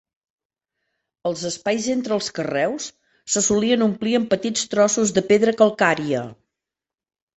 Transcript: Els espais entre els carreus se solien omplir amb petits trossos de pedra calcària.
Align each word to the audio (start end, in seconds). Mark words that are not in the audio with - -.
Els 1.29 1.43
espais 1.49 1.89
entre 1.95 2.15
els 2.21 2.29
carreus 2.39 2.87
se 3.35 3.45
solien 3.49 3.87
omplir 3.89 4.17
amb 4.21 4.31
petits 4.35 4.65
trossos 4.73 5.15
de 5.19 5.25
pedra 5.33 5.55
calcària. 5.61 6.25